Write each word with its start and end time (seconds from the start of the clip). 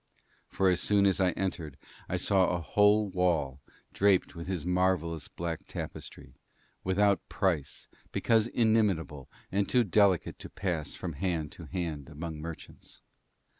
For 0.49 0.71
as 0.71 0.81
soon 0.81 1.05
as 1.05 1.21
I 1.21 1.29
entered, 1.33 1.77
I 2.09 2.17
saw 2.17 2.47
a 2.47 2.59
whole 2.59 3.09
wall 3.11 3.59
draped 3.93 4.33
with 4.33 4.47
his 4.47 4.65
marvellous 4.65 5.27
black 5.27 5.67
tapestry, 5.67 6.33
without 6.83 7.29
price 7.29 7.87
because 8.11 8.47
inimitable 8.47 9.29
and 9.51 9.69
too 9.69 9.83
delicate 9.83 10.39
to 10.39 10.49
pass 10.49 10.95
from 10.95 11.13
hand 11.13 11.51
to 11.51 11.65
hand 11.65 12.09
among 12.09 12.41
merchants. 12.41 13.03